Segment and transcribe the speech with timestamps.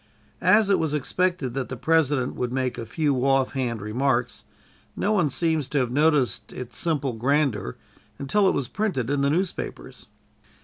[0.41, 4.45] As it was expected that the President would make a few offhand remarks,
[4.95, 7.77] no one seems to have noticed its simple grandeur
[8.17, 10.07] until it was printed in the newspapers.